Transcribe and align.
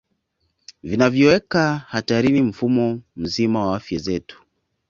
Vinavyoweka 0.83 1.77
hatarini 1.87 2.41
mfumo 2.41 3.01
mzima 3.15 3.65
wa 3.67 3.75
afya 3.77 3.99
zetu 3.99 4.43